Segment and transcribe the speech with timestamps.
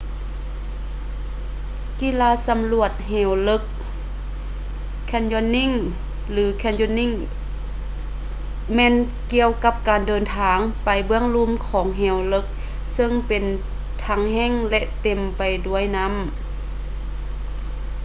[2.01, 3.63] ກິລາສຳຫຼວດເຫວເລິກ
[5.09, 5.73] canyoning
[6.31, 7.15] ຫຼື canyoneering
[8.73, 8.93] ແມ່ນ
[9.33, 12.45] ກ່ຽວກັບການເດິນທາງໄປເບື້ອງລຸ່ມຂອງເຫວເລິກ
[12.93, 13.43] ເຊິ່ງເປັນ
[14.05, 16.13] ທັງແຫ້ງ ຫຼື ເຕັມໄປດ້ວຍນໍ້າ